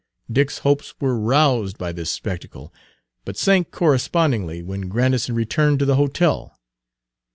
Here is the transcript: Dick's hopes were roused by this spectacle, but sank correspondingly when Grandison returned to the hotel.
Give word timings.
Dick's 0.31 0.57
hopes 0.65 0.95
were 0.99 1.15
roused 1.15 1.77
by 1.77 1.91
this 1.91 2.09
spectacle, 2.09 2.73
but 3.23 3.37
sank 3.37 3.69
correspondingly 3.69 4.63
when 4.63 4.89
Grandison 4.89 5.35
returned 5.35 5.77
to 5.77 5.85
the 5.85 5.93
hotel. 5.93 6.55